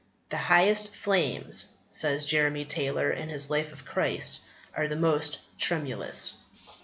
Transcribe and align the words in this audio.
"The 0.29 0.37
highest 0.37 0.95
flames," 0.95 1.75
says 1.91 2.25
Jeremy 2.25 2.65
Taylor 2.65 3.11
in 3.11 3.29
his 3.29 3.51
Life 3.51 3.71
of 3.71 3.85
Christ, 3.85 4.39
"are 4.75 4.87
the 4.87 4.95
most 4.95 5.37
tremulous." 5.59 6.33